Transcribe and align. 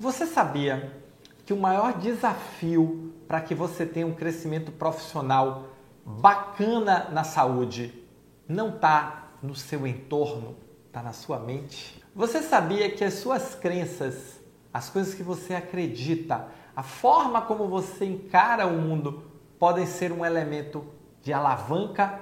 Você 0.00 0.24
sabia 0.24 0.90
que 1.44 1.52
o 1.52 1.58
maior 1.58 1.98
desafio 1.98 3.12
para 3.28 3.38
que 3.38 3.54
você 3.54 3.84
tenha 3.84 4.06
um 4.06 4.14
crescimento 4.14 4.72
profissional 4.72 5.74
bacana 6.06 7.10
na 7.12 7.22
saúde 7.22 8.02
não 8.48 8.70
está 8.70 9.28
no 9.42 9.54
seu 9.54 9.86
entorno, 9.86 10.56
está 10.86 11.02
na 11.02 11.12
sua 11.12 11.38
mente? 11.38 12.02
Você 12.14 12.40
sabia 12.40 12.90
que 12.90 13.04
as 13.04 13.12
suas 13.12 13.54
crenças, 13.54 14.40
as 14.72 14.88
coisas 14.88 15.12
que 15.12 15.22
você 15.22 15.54
acredita, 15.54 16.48
a 16.74 16.82
forma 16.82 17.42
como 17.42 17.68
você 17.68 18.06
encara 18.06 18.66
o 18.66 18.80
mundo 18.80 19.24
podem 19.58 19.84
ser 19.84 20.12
um 20.12 20.24
elemento 20.24 20.82
de 21.20 21.30
alavanca 21.30 22.18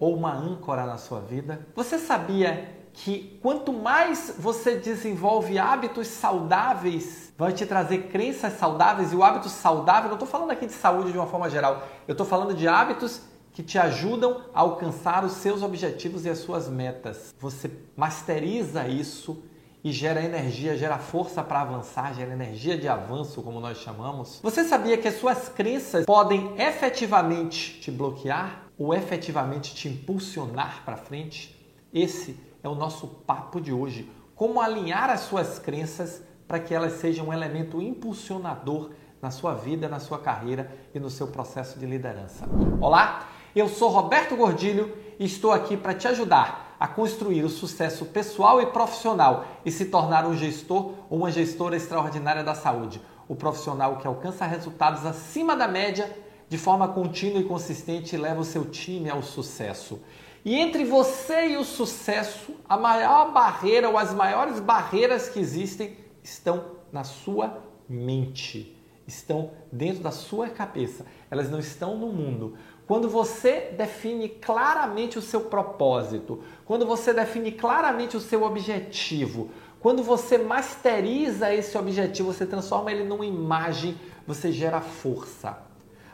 ou 0.00 0.16
uma 0.16 0.32
âncora 0.32 0.84
na 0.84 0.98
sua 0.98 1.20
vida? 1.20 1.64
Você 1.76 1.96
sabia 1.96 2.79
que 3.02 3.38
quanto 3.40 3.72
mais 3.72 4.34
você 4.38 4.76
desenvolve 4.76 5.58
hábitos 5.58 6.06
saudáveis, 6.06 7.32
vai 7.36 7.50
te 7.50 7.64
trazer 7.64 8.08
crenças 8.08 8.58
saudáveis 8.58 9.12
e 9.12 9.16
o 9.16 9.24
hábito 9.24 9.48
saudável, 9.48 10.08
não 10.08 10.16
estou 10.16 10.28
falando 10.28 10.50
aqui 10.50 10.66
de 10.66 10.72
saúde 10.72 11.10
de 11.10 11.16
uma 11.16 11.26
forma 11.26 11.48
geral, 11.48 11.88
eu 12.06 12.12
estou 12.12 12.26
falando 12.26 12.54
de 12.54 12.68
hábitos 12.68 13.22
que 13.52 13.62
te 13.62 13.78
ajudam 13.78 14.42
a 14.54 14.60
alcançar 14.60 15.24
os 15.24 15.32
seus 15.32 15.62
objetivos 15.62 16.26
e 16.26 16.28
as 16.28 16.40
suas 16.40 16.68
metas. 16.68 17.34
Você 17.40 17.70
masteriza 17.96 18.86
isso 18.86 19.42
e 19.82 19.90
gera 19.92 20.22
energia, 20.22 20.76
gera 20.76 20.98
força 20.98 21.42
para 21.42 21.62
avançar, 21.62 22.14
gera 22.14 22.32
energia 22.34 22.76
de 22.76 22.86
avanço, 22.86 23.42
como 23.42 23.60
nós 23.60 23.78
chamamos. 23.78 24.40
Você 24.42 24.62
sabia 24.62 24.98
que 24.98 25.08
as 25.08 25.18
suas 25.18 25.48
crenças 25.48 26.04
podem 26.04 26.54
efetivamente 26.58 27.80
te 27.80 27.90
bloquear 27.90 28.66
ou 28.76 28.92
efetivamente 28.92 29.74
te 29.74 29.88
impulsionar 29.88 30.82
para 30.84 30.98
frente? 30.98 31.58
Esse 31.92 32.49
é 32.62 32.68
o 32.68 32.74
nosso 32.74 33.06
papo 33.06 33.60
de 33.60 33.72
hoje. 33.72 34.10
Como 34.34 34.60
alinhar 34.60 35.10
as 35.10 35.20
suas 35.20 35.58
crenças 35.58 36.22
para 36.46 36.58
que 36.58 36.74
elas 36.74 36.94
sejam 36.94 37.28
um 37.28 37.32
elemento 37.32 37.80
impulsionador 37.80 38.90
na 39.20 39.30
sua 39.30 39.54
vida, 39.54 39.88
na 39.88 40.00
sua 40.00 40.18
carreira 40.18 40.70
e 40.94 40.98
no 40.98 41.10
seu 41.10 41.28
processo 41.28 41.78
de 41.78 41.86
liderança. 41.86 42.48
Olá, 42.80 43.28
eu 43.54 43.68
sou 43.68 43.88
Roberto 43.88 44.36
Gordilho 44.36 44.96
e 45.18 45.24
estou 45.24 45.52
aqui 45.52 45.76
para 45.76 45.94
te 45.94 46.08
ajudar 46.08 46.76
a 46.80 46.88
construir 46.88 47.44
o 47.44 47.50
sucesso 47.50 48.06
pessoal 48.06 48.62
e 48.62 48.66
profissional 48.66 49.44
e 49.64 49.70
se 49.70 49.86
tornar 49.86 50.26
um 50.26 50.34
gestor 50.34 50.94
ou 51.10 51.18
uma 51.18 51.30
gestora 51.30 51.76
extraordinária 51.76 52.42
da 52.42 52.54
saúde. 52.54 53.02
O 53.28 53.36
profissional 53.36 53.98
que 53.98 54.06
alcança 54.06 54.46
resultados 54.46 55.04
acima 55.04 55.54
da 55.54 55.68
média 55.68 56.10
de 56.48 56.56
forma 56.56 56.88
contínua 56.88 57.40
e 57.40 57.44
consistente 57.44 58.16
leva 58.16 58.40
o 58.40 58.44
seu 58.44 58.64
time 58.64 59.10
ao 59.10 59.22
sucesso. 59.22 60.00
E 60.44 60.56
entre 60.56 60.84
você 60.84 61.48
e 61.48 61.56
o 61.56 61.64
sucesso, 61.64 62.54
a 62.68 62.76
maior 62.76 63.32
barreira 63.32 63.88
ou 63.88 63.98
as 63.98 64.14
maiores 64.14 64.58
barreiras 64.58 65.28
que 65.28 65.38
existem 65.38 65.96
estão 66.22 66.64
na 66.90 67.04
sua 67.04 67.62
mente, 67.88 68.76
estão 69.06 69.50
dentro 69.70 70.02
da 70.02 70.10
sua 70.10 70.48
cabeça, 70.48 71.04
elas 71.30 71.50
não 71.50 71.58
estão 71.58 71.96
no 71.98 72.08
mundo. 72.08 72.56
Quando 72.86 73.08
você 73.08 73.72
define 73.76 74.28
claramente 74.28 75.18
o 75.18 75.22
seu 75.22 75.42
propósito, 75.42 76.42
quando 76.64 76.86
você 76.86 77.12
define 77.12 77.52
claramente 77.52 78.16
o 78.16 78.20
seu 78.20 78.42
objetivo, 78.42 79.50
quando 79.78 80.02
você 80.02 80.38
masteriza 80.38 81.54
esse 81.54 81.76
objetivo, 81.76 82.32
você 82.32 82.44
transforma 82.44 82.90
ele 82.90 83.04
numa 83.04 83.24
imagem, 83.24 83.98
você 84.26 84.52
gera 84.52 84.80
força, 84.80 85.58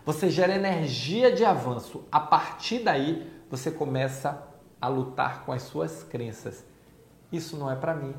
você 0.05 0.28
gera 0.30 0.55
energia 0.55 1.33
de 1.33 1.44
avanço. 1.44 2.05
A 2.12 2.20
partir 2.20 2.80
daí, 2.80 3.27
você 3.50 3.70
começa 3.70 4.47
a 4.80 4.89
lutar 4.89 5.44
com 5.44 5.52
as 5.52 5.62
suas 5.62 6.02
crenças. 6.02 6.64
Isso 7.30 7.56
não 7.56 7.70
é 7.70 7.75
para 7.75 7.94
mim, 7.94 8.14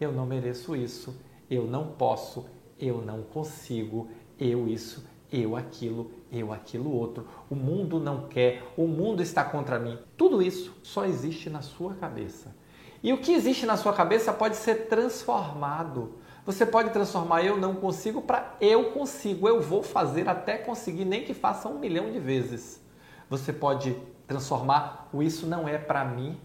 eu 0.00 0.12
não 0.12 0.26
mereço 0.26 0.74
isso, 0.74 1.16
eu 1.50 1.66
não 1.66 1.88
posso, 1.88 2.46
eu 2.78 3.00
não 3.00 3.22
consigo, 3.22 4.08
eu 4.38 4.68
isso, 4.68 5.06
eu 5.30 5.56
aquilo, 5.56 6.10
eu 6.32 6.52
aquilo 6.52 6.90
outro. 6.90 7.26
O 7.50 7.54
mundo 7.54 7.98
não 7.98 8.28
quer, 8.28 8.62
o 8.76 8.86
mundo 8.86 9.22
está 9.22 9.44
contra 9.44 9.78
mim. 9.78 9.98
Tudo 10.16 10.42
isso 10.42 10.76
só 10.82 11.04
existe 11.04 11.50
na 11.50 11.62
sua 11.62 11.94
cabeça. 11.94 12.54
E 13.02 13.12
o 13.12 13.18
que 13.18 13.32
existe 13.32 13.64
na 13.64 13.76
sua 13.76 13.92
cabeça 13.92 14.32
pode 14.32 14.56
ser 14.56 14.88
transformado. 14.88 16.14
Você 16.44 16.64
pode 16.64 16.90
transformar 16.90 17.44
eu 17.44 17.56
não 17.56 17.74
consigo 17.74 18.22
para 18.22 18.56
eu 18.60 18.92
consigo, 18.92 19.46
eu 19.46 19.60
vou 19.60 19.82
fazer 19.82 20.28
até 20.28 20.56
conseguir, 20.56 21.04
nem 21.04 21.24
que 21.24 21.34
faça 21.34 21.68
um 21.68 21.78
milhão 21.78 22.10
de 22.10 22.18
vezes. 22.18 22.82
Você 23.28 23.52
pode 23.52 23.94
transformar 24.28 25.08
o 25.12 25.22
isso 25.22 25.46
não 25.46 25.66
é 25.66 25.78
para 25.78 26.04
mim. 26.04 26.38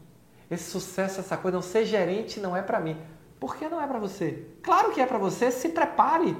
Esse 0.50 0.72
sucesso, 0.72 1.20
essa 1.20 1.38
coisa, 1.38 1.58
não 1.58 1.62
ser 1.62 1.86
gerente 1.86 2.40
não 2.40 2.58
é 2.58 2.62
para 2.62 2.80
mim. 2.80 2.98
Por 3.40 3.58
que 3.58 3.68
não 3.68 3.80
é 3.80 3.86
para 3.86 4.00
você? 4.00 4.48
Claro 4.64 4.92
que 4.92 5.02
é 5.02 5.06
para 5.06 5.18
você, 5.18 5.52
se 5.52 5.70
prepare. 5.70 6.36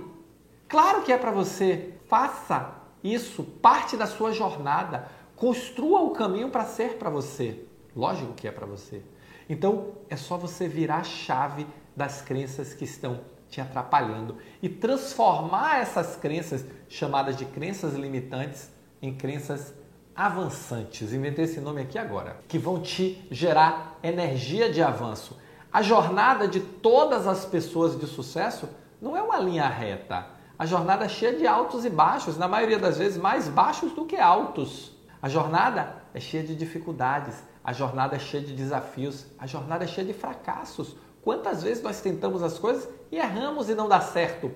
Claro 0.68 1.04
que 1.04 1.12
é 1.12 1.18
para 1.18 1.32
você. 1.32 1.94
Faça 2.08 2.76
isso 3.04 3.44
parte 3.44 3.98
da 3.98 4.08
sua 4.08 4.32
jornada. 4.32 5.08
Construa 5.36 6.02
o 6.02 6.12
caminho 6.12 6.50
para 6.50 6.64
ser 6.64 6.98
para 6.98 7.10
você. 7.10 7.66
Lógico 7.94 8.34
que 8.34 8.48
é 8.48 8.52
para 8.52 8.66
você. 8.66 9.04
Então, 9.50 9.98
é 10.10 10.16
só 10.16 10.38
você 10.38 10.68
virar 10.68 11.00
a 11.00 11.04
chave 11.04 11.68
das 11.96 12.22
crenças 12.22 12.74
que 12.74 12.86
estão 12.86 13.20
te 13.50 13.60
atrapalhando 13.60 14.38
e 14.62 14.70
transformar 14.70 15.80
essas 15.82 16.16
crenças 16.16 16.66
chamadas 16.88 17.36
de 17.36 17.46
crenças 17.46 17.94
limitantes 17.94 18.72
em 19.02 19.14
crenças 19.14 19.74
avançantes, 20.16 21.12
inventei 21.14 21.46
esse 21.46 21.60
nome 21.60 21.82
aqui 21.82 21.98
agora, 21.98 22.38
que 22.48 22.60
vão 22.60 22.82
te 22.82 23.26
gerar 23.32 23.98
energia 24.04 24.72
de 24.72 24.82
avanço. 24.82 25.38
A 25.72 25.82
jornada 25.82 26.48
de 26.48 26.60
todas 26.60 27.28
as 27.28 27.46
pessoas 27.46 28.00
de 28.00 28.06
sucesso 28.06 28.70
não 29.02 29.18
é 29.18 29.22
uma 29.22 29.40
linha 29.40 29.68
reta. 29.68 30.28
A 30.58 30.66
jornada 30.66 31.06
é 31.06 31.10
cheia 31.10 31.36
de 31.36 31.48
altos 31.48 31.84
e 31.84 31.90
baixos, 31.90 32.38
na 32.38 32.48
maioria 32.48 32.78
das 32.78 32.98
vezes 33.00 33.18
mais 33.18 33.48
baixos 33.48 33.92
do 33.94 34.06
que 34.06 34.16
altos. 34.16 34.92
A 35.22 35.28
jornada 35.28 36.04
é 36.14 36.20
cheia 36.20 36.44
de 36.44 36.56
dificuldades, 36.56 37.42
a 37.64 37.74
jornada 37.74 38.16
é 38.16 38.20
cheia 38.20 38.44
de 38.44 38.54
desafios, 38.54 39.26
a 39.40 39.48
jornada 39.48 39.84
é 39.84 39.88
cheia 39.88 40.06
de 40.06 40.14
fracassos. 40.14 40.96
Quantas 41.24 41.64
vezes 41.64 41.82
nós 41.82 42.02
tentamos 42.02 42.44
as 42.44 42.60
coisas 42.60 42.88
e 43.12 43.18
erramos 43.18 43.70
e 43.70 43.74
não 43.74 43.88
dá 43.88 44.00
certo? 44.00 44.52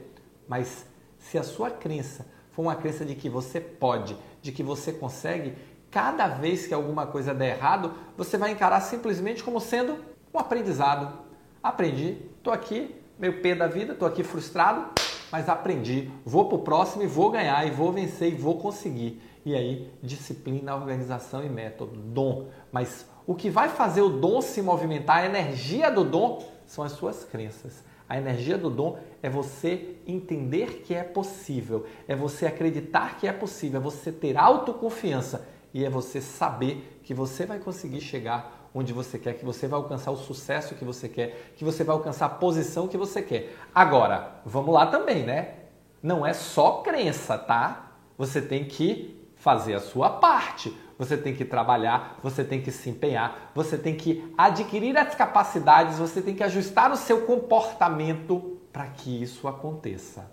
Mas 0.47 0.85
se 1.17 1.37
a 1.37 1.43
sua 1.43 1.71
crença 1.71 2.27
for 2.51 2.61
uma 2.61 2.75
crença 2.75 3.05
de 3.05 3.15
que 3.15 3.29
você 3.29 3.59
pode, 3.59 4.17
de 4.47 4.53
que 4.53 4.63
você 4.63 4.93
consegue, 4.93 5.53
cada 5.91 6.27
vez 6.27 6.65
que 6.65 6.73
alguma 6.73 7.05
coisa 7.05 7.33
der 7.33 7.57
errado, 7.57 7.93
você 8.15 8.37
vai 8.37 8.51
encarar 8.51 8.79
simplesmente 8.79 9.43
como 9.43 9.59
sendo 9.59 9.97
um 10.33 10.39
aprendizado. 10.39 11.19
Aprendi, 11.61 12.17
estou 12.37 12.53
aqui, 12.53 12.95
meio 13.19 13.41
pé 13.41 13.53
da 13.53 13.67
vida, 13.67 13.91
estou 13.91 14.07
aqui 14.07 14.23
frustrado, 14.23 14.85
mas 15.29 15.49
aprendi. 15.49 16.09
Vou 16.25 16.47
para 16.47 16.55
o 16.55 16.61
próximo 16.61 17.03
e 17.03 17.07
vou 17.07 17.29
ganhar, 17.29 17.67
e 17.67 17.71
vou 17.71 17.91
vencer, 17.91 18.31
e 18.31 18.35
vou 18.35 18.57
conseguir. 18.57 19.21
E 19.45 19.53
aí, 19.53 19.91
disciplina, 20.01 20.73
organização 20.73 21.43
e 21.43 21.49
método, 21.49 21.97
dom. 21.97 22.47
Mas 22.71 23.05
o 23.25 23.35
que 23.35 23.49
vai 23.49 23.67
fazer 23.67 24.01
o 24.01 24.09
dom 24.09 24.41
se 24.41 24.61
movimentar, 24.61 25.17
a 25.17 25.25
energia 25.25 25.91
do 25.91 26.05
dom, 26.05 26.41
são 26.65 26.85
as 26.85 26.93
suas 26.93 27.25
crenças. 27.25 27.83
A 28.09 28.17
energia 28.17 28.57
do 28.57 28.69
dom 28.69 28.97
é 29.21 29.29
você 29.29 29.95
entender 30.07 30.83
que 30.85 30.93
é 30.93 31.03
possível, 31.03 31.85
é 32.07 32.15
você 32.15 32.45
acreditar 32.45 33.17
que 33.17 33.27
é 33.27 33.33
possível, 33.33 33.79
é 33.79 33.83
você 33.83 34.11
ter 34.11 34.37
autoconfiança 34.37 35.47
e 35.73 35.83
é 35.83 35.89
você 35.89 36.21
saber 36.21 36.99
que 37.03 37.13
você 37.13 37.45
vai 37.45 37.59
conseguir 37.59 37.99
chegar 38.01 38.69
onde 38.73 38.93
você 38.93 39.17
quer, 39.17 39.33
que 39.33 39.43
você 39.43 39.67
vai 39.67 39.79
alcançar 39.79 40.11
o 40.11 40.15
sucesso 40.15 40.75
que 40.75 40.85
você 40.85 41.09
quer, 41.09 41.53
que 41.55 41.65
você 41.65 41.83
vai 41.83 41.95
alcançar 41.95 42.27
a 42.27 42.29
posição 42.29 42.87
que 42.87 42.97
você 42.97 43.21
quer. 43.21 43.55
Agora, 43.73 44.39
vamos 44.45 44.73
lá 44.73 44.85
também, 44.85 45.23
né? 45.25 45.55
Não 46.01 46.25
é 46.25 46.33
só 46.33 46.81
crença, 46.83 47.37
tá? 47.37 47.91
Você 48.17 48.41
tem 48.41 48.65
que 48.65 49.16
fazer 49.37 49.75
a 49.75 49.79
sua 49.79 50.09
parte 50.09 50.75
você 50.97 51.15
tem 51.15 51.35
que 51.35 51.45
trabalhar, 51.45 52.19
você 52.23 52.43
tem 52.43 52.61
que 52.61 52.71
se 52.71 52.89
empenhar, 52.89 53.51
você 53.53 53.77
tem 53.77 53.95
que 53.95 54.33
adquirir 54.37 54.97
as 54.97 55.13
capacidades, 55.13 55.99
você 55.99 56.21
tem 56.21 56.33
que 56.33 56.43
ajustar 56.43 56.91
o 56.91 56.97
seu 56.97 57.21
comportamento 57.21 58.57
para 58.73 58.87
que 58.87 59.21
isso 59.21 59.47
aconteça. 59.47 60.31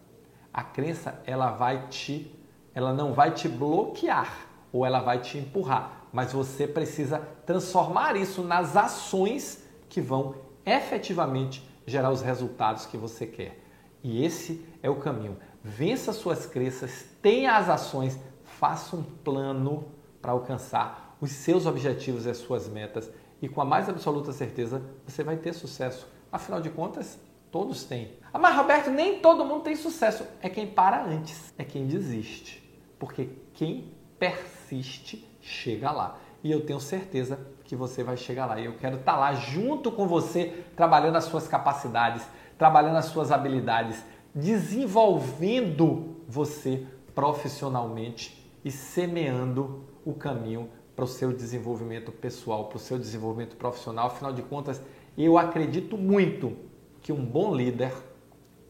A 0.52 0.62
crença, 0.62 1.20
ela 1.26 1.50
vai 1.50 1.88
te 1.88 2.30
ela 2.74 2.92
não 2.92 3.12
vai 3.12 3.30
te 3.30 3.48
bloquear 3.48 4.48
ou 4.72 4.84
ela 4.84 4.98
vai 4.98 5.20
te 5.20 5.38
empurrar, 5.38 6.08
mas 6.12 6.32
você 6.32 6.66
precisa 6.66 7.20
transformar 7.46 8.16
isso 8.16 8.42
nas 8.42 8.76
ações 8.76 9.62
que 9.88 10.00
vão 10.00 10.34
efetivamente 10.66 11.64
gerar 11.86 12.10
os 12.10 12.20
resultados 12.20 12.84
que 12.84 12.96
você 12.96 13.26
quer. 13.26 13.60
E 14.02 14.24
esse 14.24 14.66
é 14.82 14.90
o 14.90 14.96
caminho. 14.96 15.36
Vença 15.62 16.12
suas 16.12 16.46
crenças, 16.46 17.06
tenha 17.22 17.56
as 17.56 17.68
ações, 17.68 18.18
faça 18.64 18.96
um 18.96 19.02
plano 19.02 19.84
para 20.22 20.32
alcançar 20.32 21.18
os 21.20 21.30
seus 21.32 21.66
objetivos 21.66 22.24
e 22.24 22.30
as 22.30 22.38
suas 22.38 22.66
metas 22.66 23.10
e 23.42 23.46
com 23.46 23.60
a 23.60 23.64
mais 23.64 23.90
absoluta 23.90 24.32
certeza 24.32 24.80
você 25.06 25.22
vai 25.22 25.36
ter 25.36 25.52
sucesso. 25.52 26.08
Afinal 26.32 26.62
de 26.62 26.70
contas, 26.70 27.18
todos 27.52 27.84
têm. 27.84 28.12
Ah, 28.32 28.38
mas 28.38 28.56
Roberto, 28.56 28.88
nem 28.88 29.18
todo 29.18 29.44
mundo 29.44 29.64
tem 29.64 29.76
sucesso. 29.76 30.24
É 30.40 30.48
quem 30.48 30.66
para 30.66 31.04
antes, 31.04 31.52
é 31.58 31.62
quem 31.62 31.86
desiste. 31.86 32.62
Porque 32.98 33.28
quem 33.52 33.92
persiste 34.18 35.28
chega 35.42 35.90
lá. 35.90 36.18
E 36.42 36.50
eu 36.50 36.64
tenho 36.64 36.80
certeza 36.80 37.38
que 37.64 37.76
você 37.76 38.02
vai 38.02 38.16
chegar 38.16 38.46
lá. 38.46 38.58
E 38.58 38.64
eu 38.64 38.76
quero 38.78 38.96
estar 38.96 39.18
lá 39.18 39.34
junto 39.34 39.92
com 39.92 40.08
você, 40.08 40.64
trabalhando 40.74 41.16
as 41.16 41.24
suas 41.24 41.46
capacidades, 41.46 42.26
trabalhando 42.56 42.96
as 42.96 43.04
suas 43.04 43.30
habilidades, 43.30 44.02
desenvolvendo 44.34 46.16
você 46.26 46.86
profissionalmente 47.14 48.42
e 48.64 48.70
semeando 48.70 49.84
o 50.04 50.14
caminho 50.14 50.70
para 50.96 51.04
o 51.04 51.08
seu 51.08 51.32
desenvolvimento 51.32 52.10
pessoal, 52.12 52.66
para 52.68 52.76
o 52.76 52.80
seu 52.80 52.98
desenvolvimento 52.98 53.56
profissional. 53.56 54.06
Afinal 54.06 54.32
de 54.32 54.42
contas, 54.42 54.80
eu 55.18 55.36
acredito 55.36 55.98
muito 55.98 56.56
que 57.00 57.12
um 57.12 57.24
bom 57.24 57.54
líder 57.54 57.92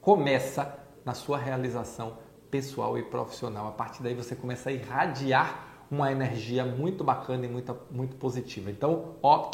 começa 0.00 0.79
na 1.05 1.14
sua 1.14 1.38
realização 1.38 2.19
pessoal 2.50 2.99
e 2.99 3.02
profissional. 3.02 3.69
A 3.69 3.73
partir 3.73 4.02
daí 4.02 4.14
você 4.14 4.35
começa 4.35 4.70
a 4.70 4.73
irradiar 4.73 5.87
uma 5.91 6.11
energia 6.11 6.64
muito 6.64 7.05
bacana 7.05 7.44
e 7.44 7.49
muito, 7.49 7.76
muito 7.91 8.17
positiva. 8.17 8.70
Então, 8.70 9.17
ó, 9.23 9.50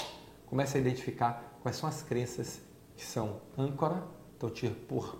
comece 0.47 0.79
a 0.79 0.81
identificar 0.81 1.59
quais 1.63 1.77
são 1.77 1.89
as 1.89 2.03
crenças 2.03 2.63
que 2.97 3.05
são 3.05 3.41
âncora, 3.59 4.03
estão 4.33 4.49
te 4.49 4.69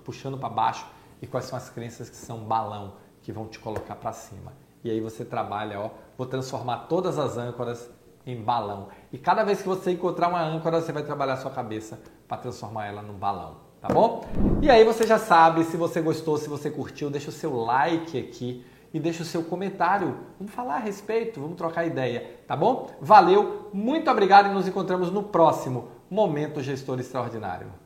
puxando 0.05 0.39
para 0.39 0.49
baixo, 0.49 0.87
e 1.21 1.27
quais 1.27 1.47
são 1.47 1.57
as 1.57 1.69
crenças 1.69 2.09
que 2.09 2.17
são 2.17 2.45
balão, 2.45 2.97
que 3.23 3.33
vão 3.33 3.47
te 3.47 3.59
colocar 3.59 3.97
para 3.97 4.13
cima. 4.13 4.53
E 4.83 4.91
aí 4.91 5.01
você 5.01 5.25
trabalha, 5.25 5.81
ó, 5.81 5.91
vou 6.17 6.27
transformar 6.27 6.87
todas 6.89 7.19
as 7.19 7.37
âncoras 7.37 7.91
em 8.27 8.41
balão. 8.41 8.89
E 9.13 9.19
cada 9.19 9.45
vez 9.45 9.61
que 9.63 9.69
você 9.69 9.91
encontrar 9.91 10.29
uma 10.29 10.43
âncora, 10.43 10.81
você 10.81 10.93
vai 10.93 11.03
trabalhar 11.03 11.35
a 11.35 11.37
sua 11.37 11.51
cabeça 11.51 12.01
para 12.27 12.39
transformar 12.39 12.87
ela 12.87 13.03
num 13.03 13.15
balão, 13.15 13.57
tá 13.81 13.89
bom? 13.89 14.25
E 14.63 14.71
aí 14.71 14.85
você 14.85 15.07
já 15.07 15.19
sabe, 15.19 15.65
se 15.65 15.77
você 15.77 16.01
gostou, 16.01 16.37
se 16.39 16.49
você 16.49 16.71
curtiu, 16.71 17.11
deixa 17.11 17.31
o 17.31 17.33
seu 17.33 17.55
like 17.57 18.19
aqui 18.19 18.65
e 18.93 19.01
deixa 19.01 19.23
o 19.23 19.27
seu 19.27 19.43
comentário. 19.45 20.17
Vamos 20.39 20.53
falar 20.53 20.77
a 20.77 20.79
respeito, 20.79 21.41
vamos 21.41 21.57
trocar 21.57 21.87
ideia, 21.87 22.41
tá 22.47 22.57
bom? 22.57 22.91
Valeu, 23.01 23.71
muito 23.73 24.11
obrigado 24.11 24.51
e 24.51 24.55
nos 24.55 24.69
encontramos 24.69 25.11
no 25.11 25.23
próximo 25.23 25.89
Momento 26.11 26.63
Gestor 26.63 26.99
Extraordinário. 27.01 27.81